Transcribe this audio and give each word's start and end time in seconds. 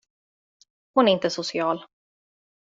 Hon 0.95 1.07
är 1.07 1.11
inte 1.11 1.29
social. 1.29 1.85